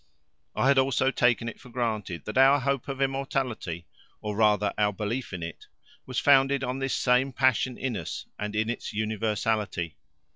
I 0.55 0.67
had 0.67 0.79
also 0.79 1.11
taken 1.11 1.47
it 1.47 1.59
for 1.61 1.69
granted 1.69 2.25
that 2.25 2.35
our 2.35 2.61
hope 2.61 2.87
of 2.87 2.99
immortality, 3.03 3.85
or 4.19 4.35
rather 4.35 4.73
our 4.75 4.91
belief 4.91 5.31
in 5.31 5.43
it, 5.43 5.67
was 6.07 6.17
founded 6.19 6.63
on 6.63 6.79
this 6.79 6.95
same 6.95 7.31
passion 7.31 7.77
in 7.77 7.95
us 7.95 8.25
and 8.39 8.55
in 8.55 8.67
its 8.67 8.93
universality. 8.93 9.97